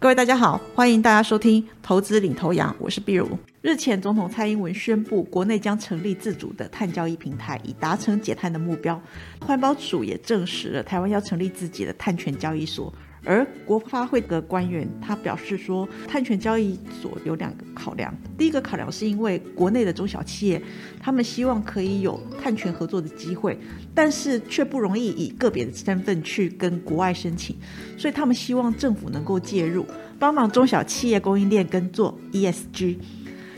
[0.00, 3.36] 各位大家好，欢迎大家收听《投资领头羊》，我是碧如。
[3.62, 9.00] 日前，总统蔡英文宣布，国内将成立自主的碳交易平台，以达成减碳的目标。
[9.40, 12.94] 环保署也证实了，台湾要成立自己的碳权交易所。
[13.24, 18.14] 而国发会的官员他表示说，碳权交易所有两个考量。
[18.38, 20.62] 第一个考量是因为国内的中小企业，
[21.00, 23.58] 他们希望可以有碳权合作的机会，
[23.94, 27.56] 但是却不容易以个别的身份去跟国外申请，
[27.96, 29.84] 所以他们希望政府能够介入，
[30.18, 32.98] 帮忙中小企业供应链跟做 ESG。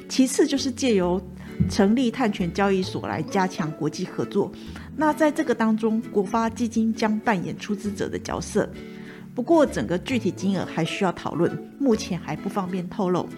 [0.09, 1.21] 其次就是借由
[1.69, 4.51] 成立碳权交易所来加强国际合作。
[4.97, 8.69] 那在这个当中，国发基金将扮演出资者的角色。
[9.35, 13.29] 不过，整个具体金额还需要讨论，目前还不方便透露。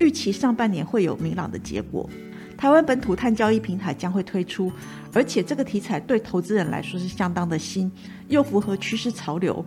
[0.00, 2.08] 预期上半年会有明朗的结果。
[2.56, 4.70] 台湾本土碳交易平台将会推出，
[5.12, 7.90] 而且这个题材对投资人来说是相当的新，
[8.28, 9.64] 又符合趋势潮流。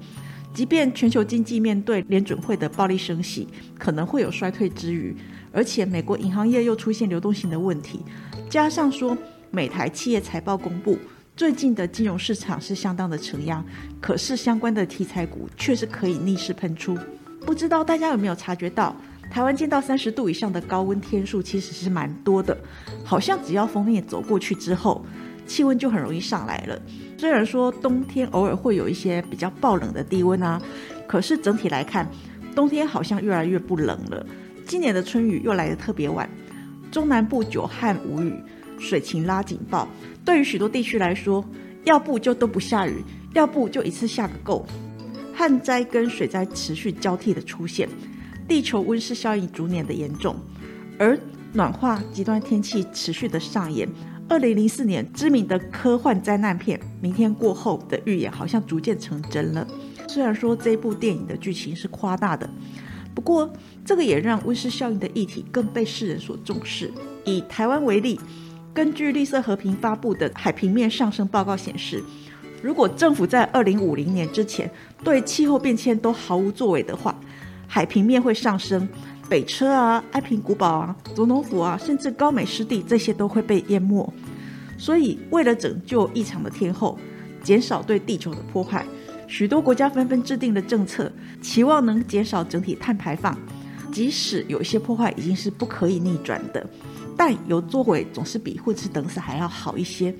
[0.53, 3.47] 即便全球经济面对联准会的暴力升息，
[3.79, 5.15] 可能会有衰退之余，
[5.53, 8.01] 而且美国银行业又出现流动性的问题，
[8.49, 9.17] 加上说
[9.49, 10.97] 美台企业财报公布。
[11.41, 13.65] 最近的金融市场是相当的承压，
[13.99, 16.95] 可是相关的题材股却是可以逆势喷出。
[17.47, 18.95] 不知道大家有没有察觉到，
[19.31, 22.55] 台湾见到三十度以上的高温天数其实是蛮多的，
[23.03, 25.03] 好像只要封面走过去之后，
[25.47, 26.79] 气温就很容易上来了。
[27.17, 30.61] 虽然说冬天偶尔会有一些比较暴冷的低温啊，
[31.07, 32.07] 可是整体来看，
[32.53, 34.23] 冬天好像越来越不冷了。
[34.67, 36.29] 今年的春雨又来得特别晚，
[36.91, 38.31] 中南部久旱无雨。
[38.79, 39.87] 水情拉警报，
[40.23, 41.43] 对于许多地区来说，
[41.83, 44.65] 要不就都不下雨，要不就一次下个够。
[45.33, 47.89] 旱灾跟水灾持续交替的出现，
[48.47, 50.35] 地球温室效应逐年的严重，
[50.99, 51.17] 而
[51.53, 53.89] 暖化极端天气持续的上演。
[54.29, 59.67] 二零零四年知名的科幻灾难片《明天过后》的预言好像逐渐成真了。
[60.07, 62.49] 虽然说这部电影的剧情是夸大的，
[63.15, 63.51] 不过
[63.83, 66.91] 这个也让温室效应的议题更被世人所重视。
[67.25, 68.19] 以台湾为例。
[68.73, 72.01] 根据绿色和平发布的海平面上升报告显示，
[72.61, 74.69] 如果政府在二零五零年之前
[75.03, 77.13] 对气候变迁都毫无作为的话，
[77.67, 78.87] 海平面会上升，
[79.27, 84.11] 北车啊、爱平古堡啊、总统府啊，甚至高美湿地这些都会被淹没。
[84.77, 86.97] 所以，为了拯救异常的天候，
[87.43, 88.85] 减少对地球的破坏，
[89.27, 91.11] 许多国家纷纷制定了政策，
[91.41, 93.37] 期望能减少整体碳排放。
[93.91, 96.65] 即使有一些破坏已经是不可以逆转的。
[97.23, 100.11] 但有作为总是比混吃等死还要好一些，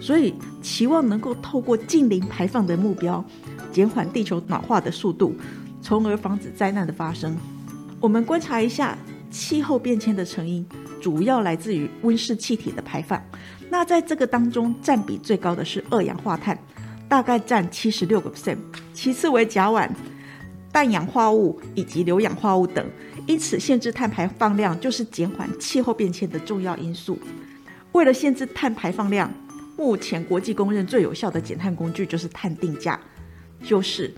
[0.00, 3.22] 所以期望能够透过近零排放的目标，
[3.70, 5.36] 减缓地球暖化的速度，
[5.82, 7.36] 从而防止灾难的发生。
[8.00, 8.96] 我们观察一下
[9.30, 10.66] 气候变迁的成因，
[10.98, 13.22] 主要来自于温室气体的排放。
[13.68, 16.58] 那在这个当中，占比最高的是二氧化碳，
[17.06, 18.56] 大概占七十六个 percent，
[18.94, 19.90] 其次为甲烷、
[20.72, 22.82] 氮氧化物以及硫氧化物等。
[23.26, 27.18] 因此，限制碳排放量就是减缓气候变迁的重要因素。
[27.90, 29.28] 为了限制碳排放量，
[29.76, 32.98] 目前国际公认最有效的减碳工具就是碳定价，
[33.64, 34.14] 就是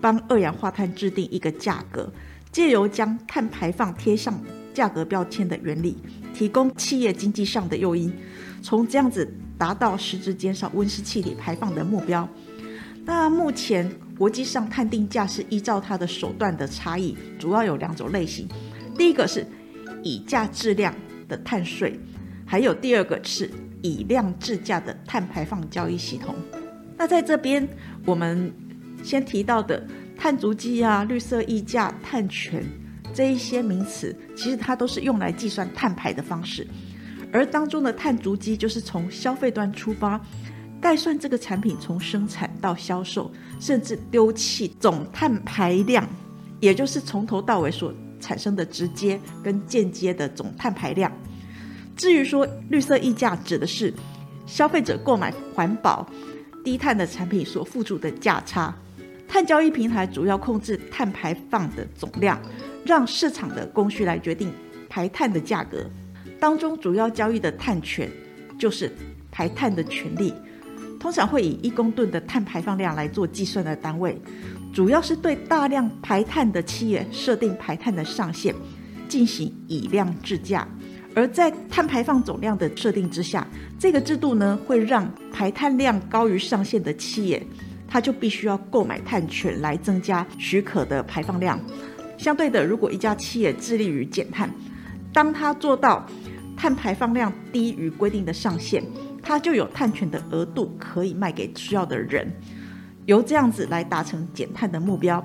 [0.00, 2.12] 帮二氧化碳制定一个价格，
[2.52, 4.38] 借由将碳排放贴上
[4.74, 5.96] 价格标签的原理，
[6.34, 8.12] 提供企业经济上的诱因，
[8.62, 12.28] 从这样子达到实质减少温室气体排放的目标。
[13.06, 13.90] 那目前。
[14.20, 18.46] 国际上碳定价是依照它的手段的差异，主要有两种类型。
[18.98, 19.46] 第一个是
[20.02, 20.94] 以价质量
[21.26, 21.98] 的碳税，
[22.44, 23.50] 还有第二个是
[23.80, 26.34] 以量制价的碳排放交易系统。
[26.98, 27.66] 那在这边，
[28.04, 28.52] 我们
[29.02, 29.82] 先提到的
[30.18, 32.62] 碳足迹啊、绿色溢价、碳权
[33.14, 36.68] 这一些名词，其实它都是用来计算碳排的方式。
[37.32, 40.20] 而当中的碳足迹就是从消费端出发。
[40.80, 43.30] 概算这个产品从生产到销售，
[43.60, 46.08] 甚至丢弃总碳排量，
[46.58, 51.12] 也就是从头到尾所产生的直接跟间接的总碳排量。
[51.96, 53.92] 至于说绿色溢价，指的是
[54.46, 56.08] 消费者购买环保
[56.64, 58.74] 低碳的产品所付出的价差。
[59.28, 62.40] 碳交易平台主要控制碳排放的总量，
[62.84, 64.50] 让市场的供需来决定
[64.88, 65.84] 排碳的价格。
[66.40, 68.10] 当中主要交易的碳权，
[68.58, 68.90] 就是
[69.30, 70.34] 排碳的权利。
[71.00, 74.20] 通常会以一公吨的碳排放量来做计算的单位，
[74.70, 78.54] 主要是对大量排碳的企业设定排碳的上限，
[79.08, 80.68] 进行以量制价。
[81.14, 83.44] 而在碳排放总量的设定之下，
[83.78, 87.44] 这个制度呢会让排碳量高于上限的企业，
[87.88, 91.58] 它就必须要购买碳权来增加许可的排放量。
[92.18, 94.48] 相对的，如果一家企业致力于减碳，
[95.12, 96.06] 当它做到
[96.56, 98.84] 碳排放量低于规定的上限。
[99.30, 102.28] 它就有碳权的额度可以卖给需要的人，
[103.06, 105.24] 由这样子来达成减碳的目标。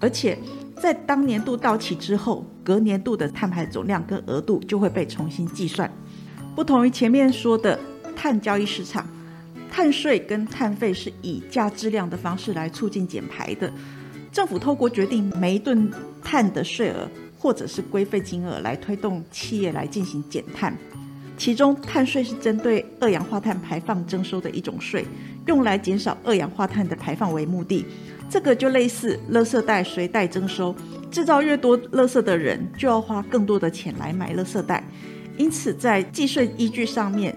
[0.00, 0.36] 而且
[0.76, 5.88] 在当年度到期之后，隔年度的碳排总量跟额度就会被重新计算。
[6.56, 7.78] 不同于前面说的
[8.16, 9.06] 碳交易市场，
[9.70, 13.72] 碳税跟碳费是以价质量的方式来促进减排的。
[14.32, 15.88] 政府透过决定每一吨
[16.24, 17.08] 碳的税额
[17.38, 20.76] 或者是规费金额来推动企业来进行减碳。
[21.36, 25.04] 其中，碳税是针对二氧化碳排放征收的一种税，
[25.46, 27.84] 用来减少二氧化碳的排放为目的。
[28.30, 30.74] 这个就类似垃圾袋随袋征收，
[31.10, 34.82] 制造越多垃圾的人就要花更多的钱来买垃圾袋，
[35.36, 37.36] 因此在计税依据上面，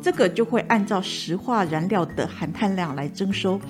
[0.00, 3.60] 这个就会按照石化燃料的含碳量来征收。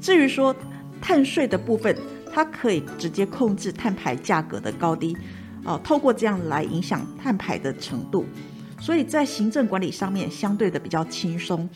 [0.00, 0.54] 至于说
[1.00, 1.96] 碳税的部分，
[2.32, 5.16] 它可以直接控制碳排价格的高低，
[5.64, 8.26] 哦，透过这样来影响碳排的程度，
[8.80, 11.68] 所以在行政管理上面相对的比较轻松，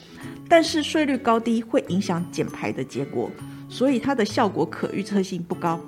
[0.48, 3.30] 但是税率高低会影响减排的结果。
[3.68, 5.80] 所以它的效果可预测性不高。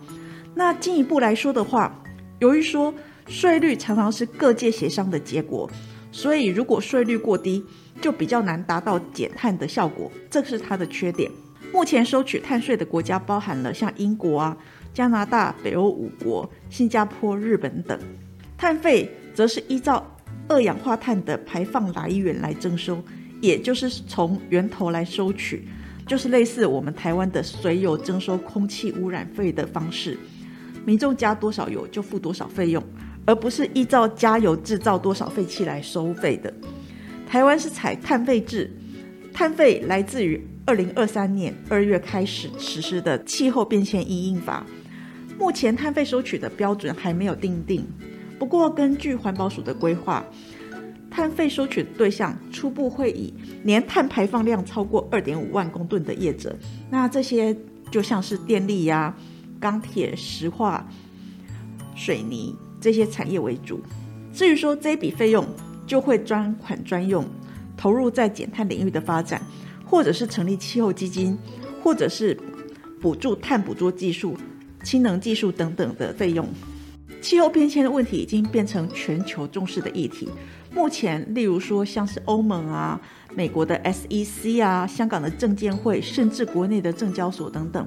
[0.54, 1.94] 那进一步来说的话，
[2.40, 2.92] 由于说
[3.28, 5.70] 税率常常是各界协商的结果，
[6.10, 7.64] 所以如果税率过低，
[8.00, 11.30] 就比较难达到减碳的效果，这是它的缺点。
[11.72, 14.56] 目前收取碳税的国家包含了像英国啊、
[14.94, 17.98] 加拿大、北欧五国、新加坡、日本等。
[18.56, 20.04] 碳费则是依照
[20.48, 23.02] 二氧化碳的排放来源来征收，
[23.40, 25.68] 也就是从源头来收取。
[26.06, 30.16] 就是类似我们台湾的水油征收空气污染费的方式，
[30.84, 32.80] 民众加多少油就付多少费用，
[33.24, 36.54] 而不是依照加油制造多少废气来收费的。
[37.28, 38.70] 台湾是采碳费制，
[39.32, 44.64] 碳费来自于二零二三年二月开始实施的气候变迁因应法，
[45.36, 47.84] 目前碳费收取的标准还没有定定，
[48.38, 50.24] 不过根据环保署的规划。
[51.08, 56.54] 碳费收取的对象初步会以年碳排放量超过二点五万公吨的业者，
[56.90, 57.56] 那这些
[57.90, 59.14] 就像是电力呀、
[59.58, 60.86] 钢铁、石化、
[61.94, 63.80] 水泥这些产业为主。
[64.34, 65.46] 至于说这笔费用
[65.86, 67.24] 就会专款专用，
[67.78, 69.40] 投入在减碳领域的发展，
[69.86, 71.38] 或者是成立气候基金，
[71.82, 72.38] 或者是
[73.00, 74.36] 补助碳捕捉技术、
[74.82, 76.46] 氢能技术等等的费用。
[77.26, 80.28] 气候变迁的问题已经变成全球重视的议题。
[80.72, 83.00] 目前，例如说像是欧盟啊、
[83.34, 87.84] 美国的 SEC 啊、香港的证监会，甚至国内的证交所等等，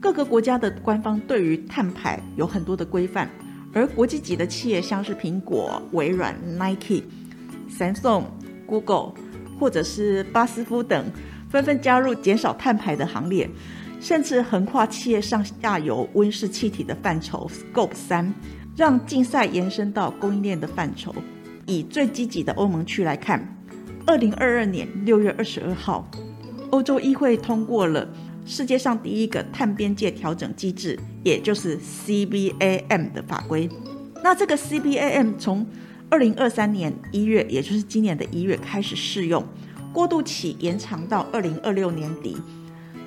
[0.00, 3.30] 各个国家的官方对于碳排有很多的规范。
[3.72, 7.04] 而国际级的企业，像是苹果、微软、Nike、
[7.70, 8.24] Samsung、
[8.66, 9.12] Google，
[9.60, 11.04] 或者是巴斯夫等，
[11.48, 13.48] 纷纷加入减少碳排的行列，
[14.00, 18.32] 甚至横跨企业上下游温室气体的范畴 Scope 三，
[18.76, 21.14] 让竞赛延伸到供应链的范畴。
[21.66, 23.56] 以最积极的欧盟区来看，
[24.06, 26.08] 二零二二年六月二十二号，
[26.70, 28.08] 欧洲议会通过了
[28.46, 33.68] 世界上第一个碳边界调整机制，也就是 CBAM 的法规。
[34.22, 35.66] 那这个 CBAM 从
[36.08, 39.44] 二零二三年一月，也就是今年的一月开始适用，
[39.92, 42.36] 过渡期延长到二零二六年底。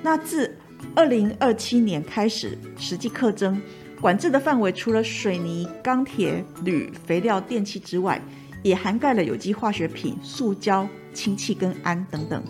[0.04, 0.56] 那自
[0.94, 3.60] 二零二七年开始实际课征，
[4.00, 8.20] 管制的范围除了水泥、钢铁、铝、肥料、电器之外，
[8.62, 12.42] 也涵盖了有机化学品、塑胶、氢气跟氨等等。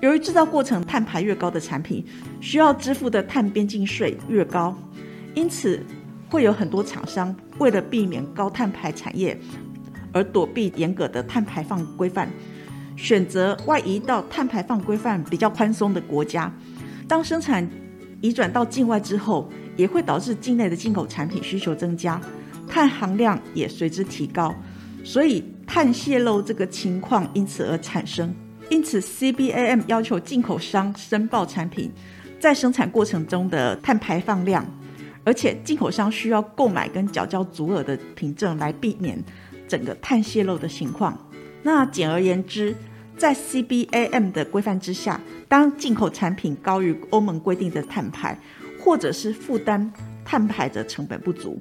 [0.00, 2.04] 由于制造过程碳排越高的产品，
[2.40, 4.76] 需要支付的碳边境税越高，
[5.34, 5.84] 因此
[6.28, 9.38] 会有很多厂商为了避免高碳排产业，
[10.12, 12.30] 而躲避严格的碳排放规范，
[12.96, 16.52] 选择外移到碳排放规范比较宽松的国家。
[17.10, 17.68] 当生产
[18.20, 22.20] 移转到境外之后，也会导致境内的进口产品需求增加，
[22.68, 24.54] 碳含量也随之提高。
[25.02, 28.32] 所以碳泄漏这个情况因此而产生，
[28.68, 31.90] 因此 CBAM 要求进口商申报产品
[32.38, 34.64] 在生产过程中的碳排放量，
[35.24, 39.20] 而且进口商需要购买跟缴交足额的凭证来避免
[39.66, 41.18] 整个碳泄漏的情况。
[41.64, 42.72] 那简而言之，
[43.20, 48.34] 在 CBAM 的规范之下，当进口产品高于欧盟规定的碳排，
[48.78, 49.92] 或者是负担
[50.24, 51.60] 碳排的成本不足，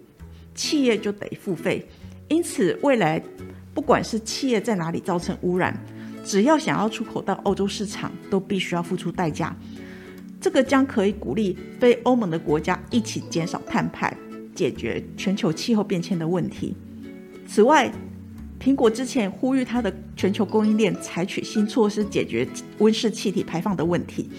[0.56, 1.86] 企业就得付费。
[2.30, 3.22] 因此，未来
[3.74, 5.78] 不管是企业在哪里造成污染，
[6.24, 9.54] 只要想要出口到欧洲市场，都必须要付出代价。
[10.40, 14.16] 这个将可以鼓励非欧盟的国家一起减少碳排，
[14.56, 16.74] 解决全球气候变迁的问题。
[17.46, 17.92] 此外，
[18.60, 22.48] 苹果之前呼吁它的全球供应链采取新措施解决
[22.80, 24.30] 温室气体排放的问题，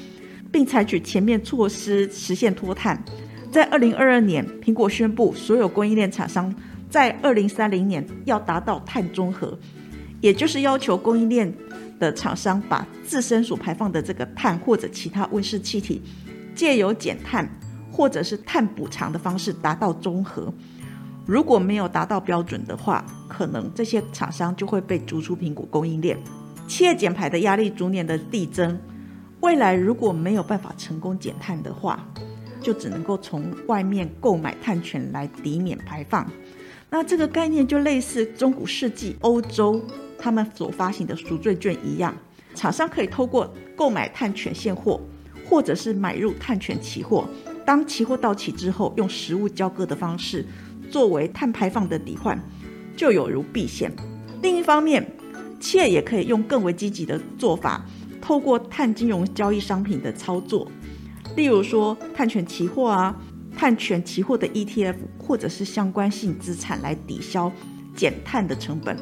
[0.53, 3.03] 并采取全面措施实现脱碳。
[3.51, 6.55] 在二零二二年，苹果宣布所有供应链厂商。
[6.91, 9.57] 在二零三零年要达到碳中和，
[10.21, 11.55] 也就是要求供应链
[12.01, 16.03] 的厂商把自身所排放的这个碳或者其他温室气体，
[16.53, 17.49] 借由减碳
[17.93, 20.53] 或者是碳补偿的方式达到中和。
[21.27, 23.07] 如果没有达到标准的话，
[23.41, 26.19] 可能这些厂商就会被逐出苹果供应链。
[26.69, 28.79] 企业减排的压力逐年的递增，
[29.41, 32.07] 未来如果没有办法成功减碳的话，
[32.61, 36.31] 就只能够从外面购买碳权来抵免排放。
[36.91, 39.83] 那这个概念就类似中古世纪欧洲
[40.19, 42.15] 他们所发行的赎罪券一样，
[42.55, 45.01] 厂商可以透过购买碳权现货，
[45.49, 47.27] 或者是买入碳权期货，
[47.65, 50.45] 当期货到期之后，用实物交割的方式
[50.91, 52.39] 作为碳排放的抵换，
[53.01, 53.91] 就有如避险。
[54.43, 55.11] 另一方面，
[55.59, 57.83] 企业也可以用更为积极的做法，
[58.21, 60.71] 透过碳金融交易商品的操作，
[61.35, 63.19] 例如说碳权期货啊、
[63.57, 67.51] 碳权期货的 ETF，或者是相关性资产来抵消
[67.97, 68.95] 减碳的成本，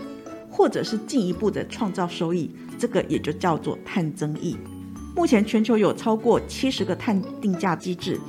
[0.48, 4.56] 或者是进一步的创造收益，这个也就叫做碳增益。
[5.16, 8.20] 目前全球有超过七十个碳定价机制，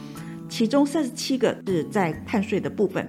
[0.49, 3.07] 其中三十七个是在碳税的部分，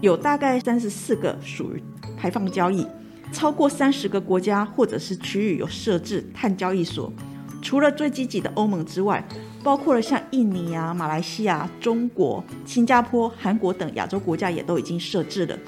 [0.00, 1.82] 有大概三十四个属于
[2.16, 2.86] 排放交易。
[3.32, 7.12] 超过三十个国家或者是区域有设置碳交易所，
[7.60, 9.26] 除了最积极的欧盟之外，
[9.64, 15.58] 包括了像印尼啊、马来西亚、中国、新加坡、韩国等亚洲国家也都已经设置了。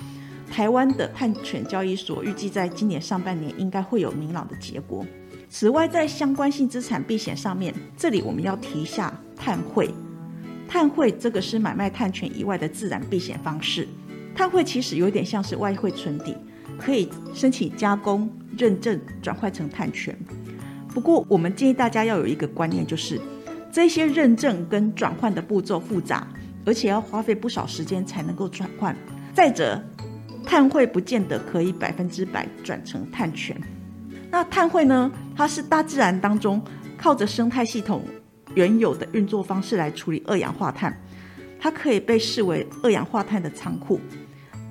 [0.49, 5.05] 台湾的碳权交易所预计在今年上半年应该会有明朗的结果。
[5.51, 9.91] 此外，在相关性资产避险上面，这里我们要提一下碳汇。
[10.69, 13.89] 碳汇这个是买卖碳权以外的自然避险方式。
[14.39, 16.37] 碳汇其实有点像是外汇存底。
[16.79, 20.17] 可以申请加工、认证、转换成碳权。
[20.95, 23.21] 不过，我们建议大家要有一个观念，就是
[23.73, 26.25] 这些认证跟转换的步骤复杂，
[26.65, 28.95] 而且要花费不少时间才能够转换。
[29.35, 29.83] 再者，
[30.45, 33.61] 碳汇不见得可以百分之百转成碳权。
[34.31, 35.11] 那碳汇呢？
[35.35, 36.63] 它是大自然当中
[36.97, 38.05] 靠着生态系统
[38.55, 40.97] 原有的运作方式来处理二氧化碳，
[41.59, 44.01] 它可以被视为二氧化碳的仓库。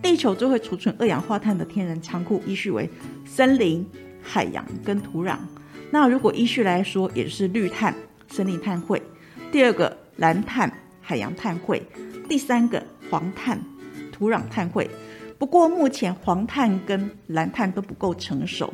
[0.02, 2.90] 地球最会储存二氧化碳的天然仓库，依序为
[3.26, 3.86] 森林、
[4.22, 5.38] 海洋跟土壤。
[5.92, 7.94] 那如果依序来说，也是绿碳、
[8.28, 9.00] 森林碳汇；
[9.52, 11.80] 第二个蓝碳、海洋碳汇；
[12.28, 13.60] 第三个黄碳、
[14.12, 14.90] 土壤碳汇。
[15.38, 18.74] 不过目前黄碳跟蓝碳都不够成熟。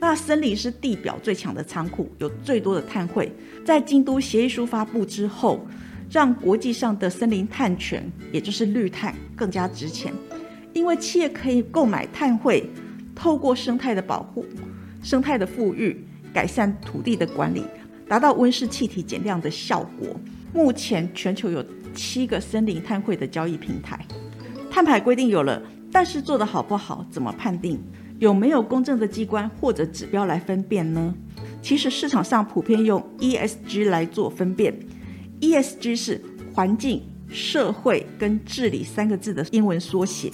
[0.00, 3.32] 那森林是地表最强的仓库，有最多的碳汇。
[3.64, 5.66] 在京都协议书发布之后，
[6.08, 10.14] 让国际上的森林碳权，也就是绿碳，更加值钱。
[10.78, 12.64] 因为企业可以购买碳汇，
[13.12, 14.46] 透过生态的保护、
[15.02, 17.64] 生态的富裕、改善土地的管理，
[18.06, 20.08] 达到温室气体减量的效果。
[20.54, 23.98] 目前全球有七个森林碳汇的交易平台。
[24.70, 27.80] 碳排规定有了，但是做得好不好，怎么判定？
[28.20, 31.12] 有没有公正的机关或者指标来分辨呢？
[31.60, 34.78] 其实市场上普遍用 ESG 来做分辨。
[35.40, 36.22] ESG 是
[36.54, 40.30] 环境、社会跟治理三个字的英文缩写。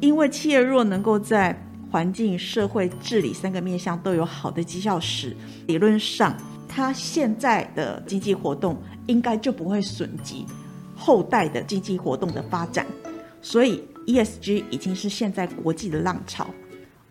[0.00, 5.36] 因为企业若能够在环境、社会、治理三个面向都有好的绩效时，
[5.66, 6.36] 理论上
[6.68, 10.46] 它现在的经济活动应该就不会损及
[10.94, 12.86] 后代的经济活动的发展。
[13.40, 16.46] 所以 ESG 已经是现在国际的浪潮，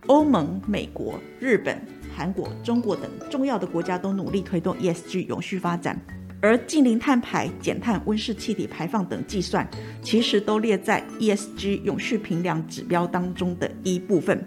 [0.05, 1.81] 欧盟、美国、日本、
[2.15, 5.99] 韩国、中国等重要的国家都努力推动 ESG 永续发展。
[6.39, 9.67] 而近零碳排、减碳、温室气体排放等计算，
[10.01, 14.45] 其实都列在 ESG 永续评量指标当中的一部分。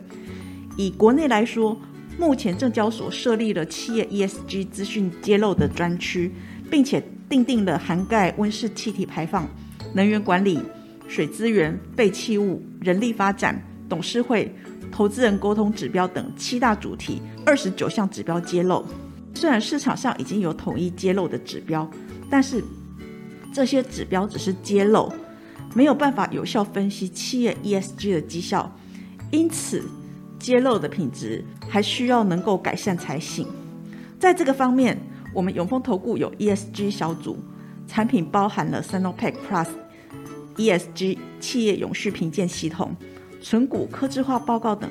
[0.77, 1.77] 以国内来说，
[2.17, 6.33] 目前证交所设立了企业 ESG 资讯揭露的专区，
[6.71, 9.49] 并且订定了涵盖温室气体排放、
[9.93, 10.61] 能源管理、
[11.09, 14.55] 水资源、废弃物、人力发展、董事会、
[14.93, 18.85] 投资人沟通指标等七大主题，二十九项指标揭露。
[19.35, 21.89] 虽然市场上已经有统一揭露的指标，
[22.29, 22.63] 但是
[23.53, 25.13] 这些指标只是揭露，
[25.75, 28.71] 没有办法有效分析企业 ESG 的绩效，
[29.31, 29.83] 因此
[30.39, 33.47] 揭露的品质还需要能够改善才行。
[34.19, 34.99] 在这个方面，
[35.33, 37.39] 我们永丰投顾有 ESG 小组，
[37.87, 39.69] 产品包含了 Sinopec Plus
[40.57, 42.95] ESG 企业永续评鉴系统、
[43.41, 44.91] 存股科智化报告等。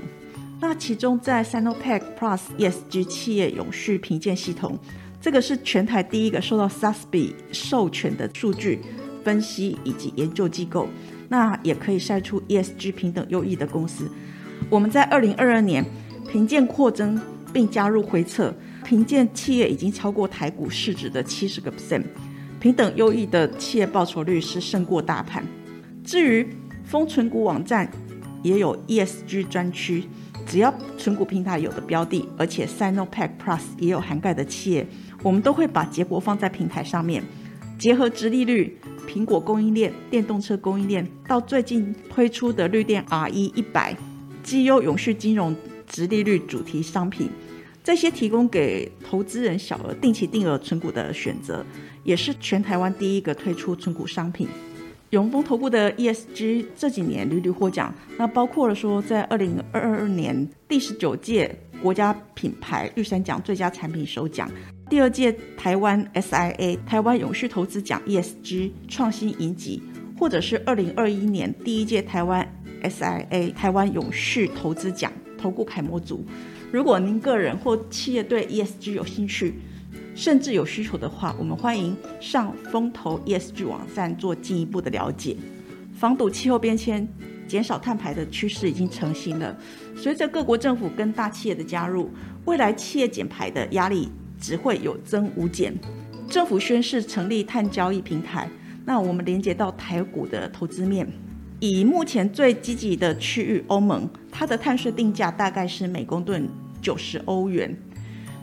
[0.62, 4.78] 那其中，在 Sinopec Plus ESG 企业永续评鉴系统，
[5.22, 8.82] 这个是全台第一个受到 SASB 授权的数据
[9.24, 10.90] 分析以及研究机构，
[11.30, 14.12] 那也可以筛出 ESG 平等优异的公司。
[14.70, 15.86] 我们在二零二二年
[16.30, 17.20] 评鉴扩增，
[17.54, 22.04] 并加入回测，评鉴企业已经超过台股市值的七十个 percent，
[22.60, 25.42] 平等优异的企业报酬率是胜过大盘。
[26.04, 26.46] 至于
[26.84, 27.90] 封存股网站
[28.44, 30.04] 也有 ESG 专区。
[30.46, 34.88] 只要存股平台有的标的，而且 Sinopec Plus 也有涵盖的企业，
[35.22, 37.24] 我们都会把结果放在平台上面，
[37.78, 38.78] 结合直利率、
[39.08, 43.96] 苹果供应链、电动车供应链，到最近推出的绿电 R 一一百，
[44.42, 45.56] 绩优永续金融
[45.88, 47.30] 直利率主题商品，
[47.84, 51.64] 这些提供给投资人小额定期定额存股的选择，
[52.04, 54.48] 也是全台湾第一个推出存股商品。
[55.12, 64.48] 永丰投顾的 ESG 这几年屡屡获奖，那包括了说在二零二二年第十九届国家品牌玉山奖最佳产品首奖，
[64.88, 69.82] 第二届台湾 SIA 台湾永续投资奖 ESG 创新银级，
[70.16, 72.48] 或者是二零二一年第一届台湾
[72.84, 76.24] SIA 台湾永续投资奖投顾楷模组。
[76.72, 79.56] 如果您个人或企业对 ESG 有兴趣，
[80.20, 85.34] 甚至有需求的话，我们欢迎上风投 ESG 网站做进一步的了解。
[85.94, 87.08] 防堵气候变迁、
[87.48, 89.58] 减少碳排的趋势已经成型了。
[89.96, 92.12] 随着各国政府跟大企业的加入，
[92.44, 95.74] 未来企业减排的压力只会有增无减。
[96.28, 98.50] 政府宣誓成立碳交易平台，
[98.84, 101.08] 那我们连接到台股的投资面，
[101.62, 106.46] 以目前最积极的区域欧盟，它的碳税定价大概是每公吨
[106.82, 107.74] 九十欧元。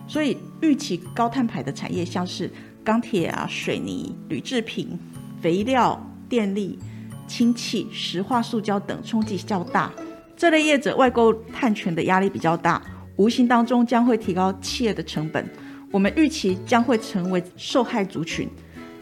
[0.08, 2.48] 所以，预期高碳排的产业，像是
[2.84, 4.96] 钢铁啊、水泥、铝制品、
[5.42, 6.78] 肥料、电力、
[7.26, 9.92] 氢气、石化、塑胶等冲击较大。
[10.36, 12.80] 这类业者外购碳权的压力比较大，
[13.16, 15.44] 无形当中将会提高企业的成本。
[15.90, 18.48] 我们预期将会成为受害族群。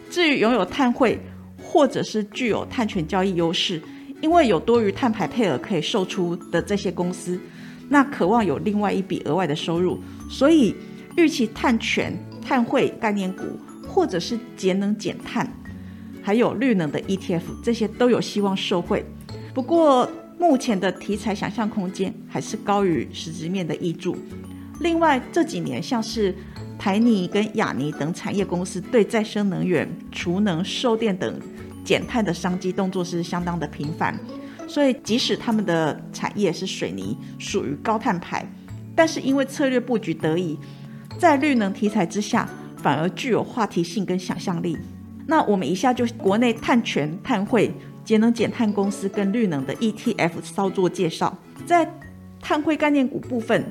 [0.09, 1.21] 至于拥有碳汇
[1.63, 3.83] 或者是具有碳权交易优势，
[4.23, 7.39] 因为有多余碳排配额可以售出的这些公司，
[7.91, 10.75] 那渴望有另外一笔额外的收入，所以。
[11.17, 13.45] 预期碳权、碳汇概念股，
[13.89, 15.49] 或者是节能减碳，
[16.23, 19.05] 还有绿能的 ETF，这些都有希望受惠。
[19.53, 24.17] 不过，目前的题材想象空间还是高于实质面的益助。
[24.81, 26.35] 另外，这几年像是
[26.77, 31.41] 台泥跟亚泥等产业公司对再生能源、储能、售电等
[31.85, 34.19] 减碳的商机动作是相当的频繁，
[34.67, 38.45] 所以即使他们的产业是水泥，属于高碳排，
[38.97, 40.59] 但是因为策略布局得宜。
[41.19, 44.77] 在绿能题材之下，反而具有话题性跟想象力。
[45.27, 47.73] 那我们以下就国内碳权、碳汇、
[48.05, 51.37] 节能减碳公司跟绿能的 ETF 操作介绍。
[51.65, 51.91] 在
[52.41, 53.65] 碳汇概念股部分，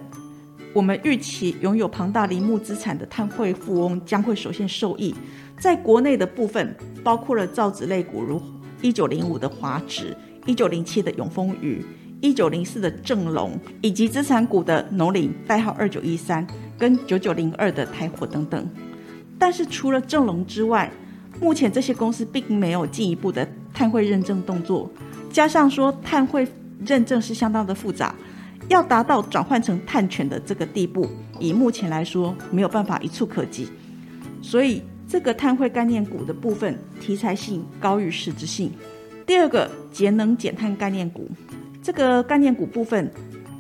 [0.74, 5.14] 我们预期拥有庞大林木资产的碳汇富翁将会首先受益。
[5.60, 8.42] 在国内的部分，包括了造纸类股，如
[8.82, 11.86] 一九零五的华纸、一九零七的永丰余、
[12.24, 16.48] 一九零四的正隆，以及资产股的农林代号二九一三。
[16.76, 18.70] 跟九九零二的台火等等，
[19.38, 20.92] 但是除了正龙之外，
[21.40, 24.92] 目前这些公司并没有进一步的碳汇认证动作。
[25.32, 26.46] 加上说碳汇
[26.86, 28.14] 认证是相当的复杂，
[28.70, 31.08] 要达到转换成碳权的这个地步，
[31.40, 33.70] 以目前来说没有办法一触可及。
[34.42, 38.72] 所以这个碳汇概念股的部分题材性高于实质性。
[39.26, 41.30] 第二个节能减碳概念股，
[41.84, 43.12] 这个概念股部分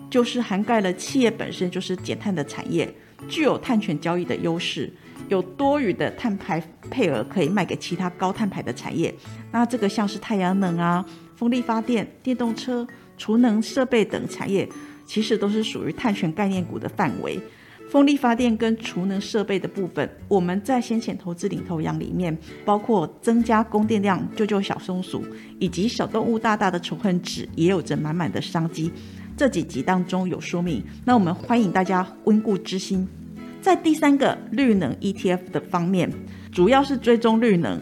[0.09, 2.91] 就是涵盖了企业本身就是减碳的产业。
[3.29, 4.91] 具有碳权交易的优势，
[5.29, 9.13] 有多余的碳排配额可以卖给其他高碳排的产业。
[9.51, 11.05] 那这个像是太阳能啊、
[11.35, 12.85] 风力发电、电动车、
[13.17, 14.67] 储能设备等产业，
[15.05, 17.39] 其实都是属于碳权概念股的范围。
[17.93, 25.23] 风力发电跟储能设备的部分，我们在先前投资领头羊里面，包括增加供电量、救救小松鼠，
[25.59, 28.91] 以及小动物大大的仇恨值，也有着满满的商机。
[29.37, 33.07] 这几集当中有说明，那我们欢迎大家温故知新。
[33.61, 36.11] 在第三个绿能 ETF 的方面，
[36.51, 37.79] 主要是追踪绿能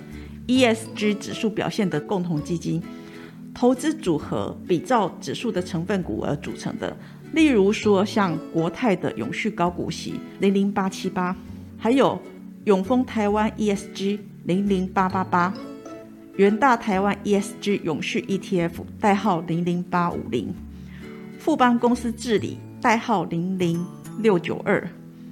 [0.47, 2.83] ESG 指数表现的共同基金，
[3.53, 6.97] 投资组合比照指数的成分股而组成的。
[7.33, 11.35] 例如说，像国泰的永续高股息零零八七八，
[11.77, 12.21] 还有
[12.65, 15.53] 永丰台湾 ESG 零零八八八，
[16.35, 20.53] 元大台湾 ESG 永续 ETF 代号零零八五零。
[21.39, 23.83] 富邦公司治理代号零零
[24.19, 24.87] 六九二，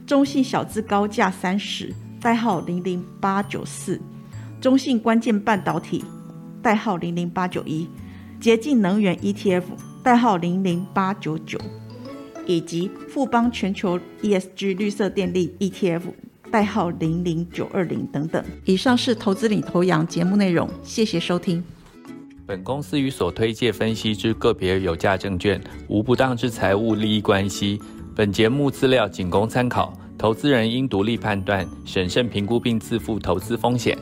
[0.08, 4.00] 中信小资高价三十代号零零八九四，
[4.62, 6.04] 中信关键半导体
[6.62, 7.88] 代号零零八九一，
[8.40, 9.64] 洁净能源 ETF
[10.02, 11.60] 代号零零八九九，
[12.50, 16.02] 以及富邦全球 ESG 绿色电力 ETF
[16.50, 18.44] 代号零零九二零等等。
[18.66, 21.64] 以上是投资领头羊节目内容，谢谢收听。
[22.48, 27.80] 本公司与所推介分析之个别有价证券无不当之财务利益关系。
[28.16, 33.96] 本节目资料仅供参考，投资人应独立判断、审慎评估并自负投资风险。